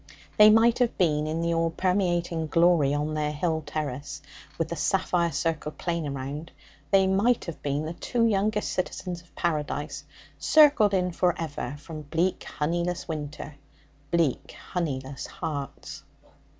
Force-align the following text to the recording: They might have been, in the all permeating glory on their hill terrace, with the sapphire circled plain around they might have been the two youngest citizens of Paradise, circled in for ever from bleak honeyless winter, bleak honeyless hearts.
They 0.37 0.49
might 0.49 0.79
have 0.79 0.97
been, 0.97 1.27
in 1.27 1.43
the 1.43 1.53
all 1.53 1.69
permeating 1.69 2.47
glory 2.47 2.91
on 2.91 3.13
their 3.13 3.31
hill 3.31 3.61
terrace, 3.63 4.19
with 4.57 4.69
the 4.69 4.75
sapphire 4.75 5.31
circled 5.31 5.77
plain 5.77 6.07
around 6.07 6.51
they 6.89 7.05
might 7.05 7.45
have 7.45 7.61
been 7.61 7.85
the 7.85 7.93
two 7.93 8.25
youngest 8.25 8.71
citizens 8.71 9.21
of 9.21 9.35
Paradise, 9.35 10.03
circled 10.39 10.95
in 10.95 11.11
for 11.11 11.39
ever 11.39 11.75
from 11.77 12.01
bleak 12.01 12.43
honeyless 12.43 13.07
winter, 13.07 13.57
bleak 14.09 14.55
honeyless 14.73 15.27
hearts. 15.27 16.01